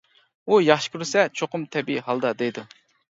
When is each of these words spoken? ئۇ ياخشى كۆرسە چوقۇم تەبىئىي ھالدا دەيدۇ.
ئۇ 0.51 0.57
ياخشى 0.67 0.87
كۆرسە 0.95 1.25
چوقۇم 1.41 1.65
تەبىئىي 1.75 2.01
ھالدا 2.09 2.33
دەيدۇ. 2.41 2.65